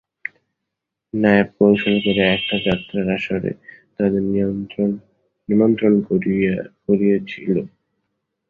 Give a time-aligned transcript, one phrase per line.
[1.13, 3.51] নায়েব কৌশল করে একটা যাত্রার আসরে
[3.97, 4.23] তাদের
[5.49, 7.57] নিমন্ত্রণ করিয়েছিল।